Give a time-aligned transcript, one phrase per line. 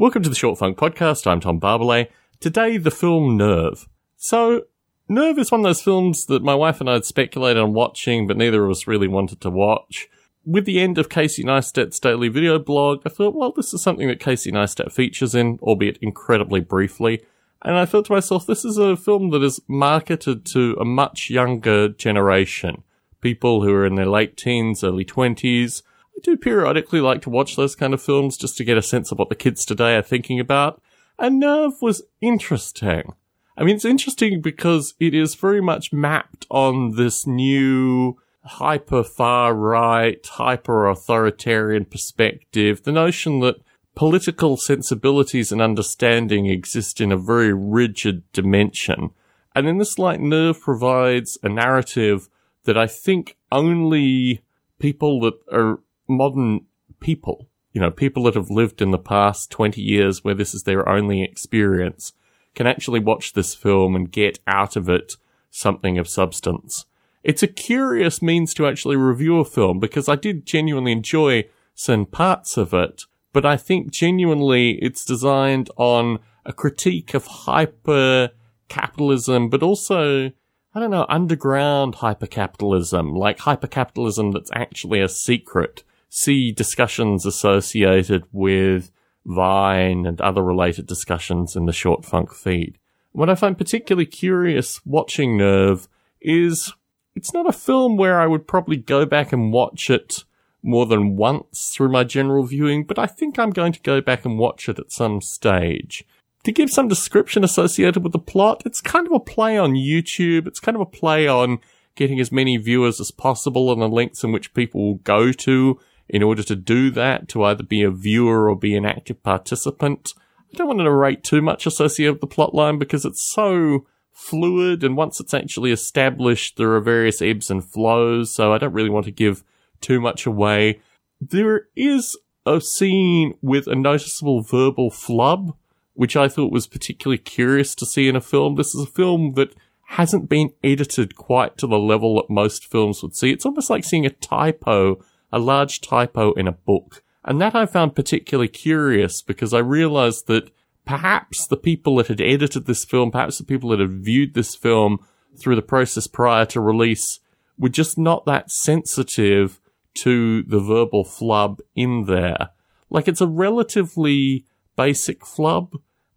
[0.00, 1.26] Welcome to the Short Funk Podcast.
[1.26, 2.06] I'm Tom Barbalet.
[2.38, 3.88] Today, the film Nerve.
[4.16, 4.66] So,
[5.08, 8.28] Nerve is one of those films that my wife and I had speculated on watching,
[8.28, 10.06] but neither of us really wanted to watch.
[10.46, 14.06] With the end of Casey Neistat's daily video blog, I thought, well, this is something
[14.06, 17.24] that Casey Neistat features in, albeit incredibly briefly.
[17.62, 21.28] And I thought to myself, this is a film that is marketed to a much
[21.28, 22.84] younger generation.
[23.20, 25.82] People who are in their late teens, early 20s.
[26.18, 29.12] I do periodically like to watch those kind of films just to get a sense
[29.12, 30.82] of what the kids today are thinking about.
[31.16, 33.12] And Nerve was interesting.
[33.56, 39.54] I mean, it's interesting because it is very much mapped on this new hyper far
[39.54, 42.82] right, hyper authoritarian perspective.
[42.82, 43.62] The notion that
[43.94, 49.10] political sensibilities and understanding exist in a very rigid dimension.
[49.54, 52.28] And in this light, Nerve provides a narrative
[52.64, 54.42] that I think only
[54.80, 55.78] people that are
[56.08, 56.66] modern
[57.00, 60.64] people, you know, people that have lived in the past 20 years where this is
[60.64, 62.12] their only experience,
[62.54, 65.14] can actually watch this film and get out of it
[65.50, 66.86] something of substance.
[67.22, 72.06] It's a curious means to actually review a film because I did genuinely enjoy certain
[72.06, 78.30] parts of it, but I think genuinely it's designed on a critique of hyper
[78.68, 80.32] capitalism, but also,
[80.74, 85.84] I don't know, underground hyper capitalism, like hyper capitalism that's actually a secret.
[86.08, 88.90] See discussions associated with
[89.26, 92.78] Vine and other related discussions in the short funk feed.
[93.12, 95.88] What I find particularly curious watching Nerve
[96.20, 96.72] is
[97.14, 100.24] it's not a film where I would probably go back and watch it
[100.62, 104.24] more than once through my general viewing, but I think I'm going to go back
[104.24, 106.04] and watch it at some stage.
[106.44, 110.46] To give some description associated with the plot, it's kind of a play on YouTube.
[110.46, 111.58] It's kind of a play on
[111.94, 115.78] getting as many viewers as possible and the links in which people will go to
[116.08, 120.14] in order to do that, to either be a viewer or be an active participant.
[120.52, 124.82] I don't want to narrate too much associated with the plotline because it's so fluid
[124.82, 128.90] and once it's actually established, there are various ebbs and flows, so I don't really
[128.90, 129.44] want to give
[129.80, 130.80] too much away.
[131.20, 132.16] There is
[132.46, 135.54] a scene with a noticeable verbal flub,
[135.94, 138.54] which I thought was particularly curious to see in a film.
[138.54, 139.54] This is a film that
[139.88, 143.30] hasn't been edited quite to the level that most films would see.
[143.30, 145.02] It's almost like seeing a typo,
[145.32, 147.02] a large typo in a book.
[147.24, 150.50] And that I found particularly curious because I realized that
[150.86, 154.54] perhaps the people that had edited this film, perhaps the people that had viewed this
[154.54, 154.98] film
[155.38, 157.20] through the process prior to release
[157.58, 159.60] were just not that sensitive
[159.94, 162.50] to the verbal flub in there.
[162.88, 164.46] Like it's a relatively
[164.76, 165.74] basic flub,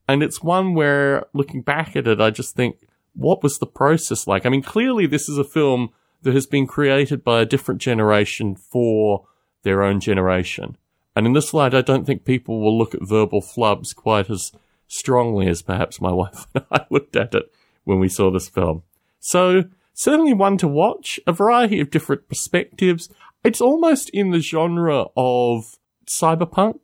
[0.07, 2.77] and it's one where looking back at it, I just think,
[3.13, 4.45] what was the process like?
[4.45, 5.89] I mean, clearly this is a film
[6.23, 9.27] that has been created by a different generation for
[9.63, 10.77] their own generation.
[11.15, 14.51] And in this light, I don't think people will look at verbal flubs quite as
[14.87, 17.51] strongly as perhaps my wife and I looked at it
[17.83, 18.83] when we saw this film.
[19.19, 23.09] So, certainly one to watch, a variety of different perspectives.
[23.43, 25.77] It's almost in the genre of
[26.07, 26.79] cyberpunk.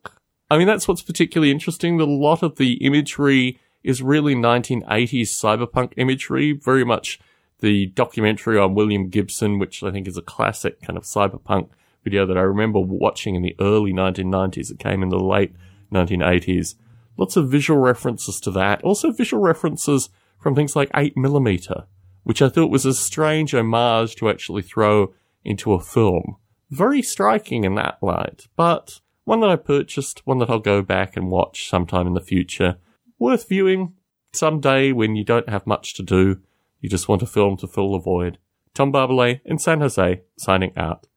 [0.50, 2.00] I mean, that's what's particularly interesting.
[2.00, 7.20] A lot of the imagery is really 1980s cyberpunk imagery, very much
[7.60, 11.70] the documentary on William Gibson, which I think is a classic kind of cyberpunk
[12.04, 14.70] video that I remember watching in the early 1990s.
[14.70, 15.54] It came in the late
[15.92, 16.76] 1980s.
[17.16, 18.82] Lots of visual references to that.
[18.82, 20.08] Also visual references
[20.38, 21.86] from things like 8mm,
[22.22, 25.12] which I thought was a strange homage to actually throw
[25.44, 26.36] into a film
[26.70, 31.16] very striking in that light, but one that I purchased, one that I'll go back
[31.16, 32.76] and watch sometime in the future.
[33.18, 33.94] Worth viewing
[34.32, 36.40] someday when you don't have much to do.
[36.80, 38.38] You just want a film to fill the void.
[38.74, 41.07] Tom Barbalet in San Jose, signing out.